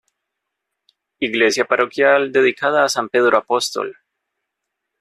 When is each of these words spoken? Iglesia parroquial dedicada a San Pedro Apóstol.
Iglesia 1.27 1.65
parroquial 1.65 2.31
dedicada 2.31 2.79
a 2.83 2.89
San 2.89 3.07
Pedro 3.07 3.37
Apóstol. 3.37 3.97